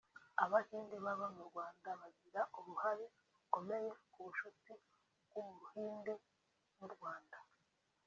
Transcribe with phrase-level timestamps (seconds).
[0.43, 3.05] Abahinde baba mu Rwanda bagira uruhare
[3.39, 4.73] rukomeye ku bucuti
[5.27, 6.13] bw’u Buhinde
[6.77, 7.37] n’u Rwanda